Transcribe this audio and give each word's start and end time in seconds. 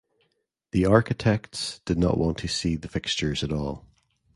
The 0.71 0.87
architects 0.87 1.79
did 1.85 1.99
not 1.99 2.17
want 2.17 2.39
to 2.39 2.47
see 2.47 2.75
the 2.75 2.87
fixtures 2.87 3.43
at 3.43 3.51
all. 3.51 3.85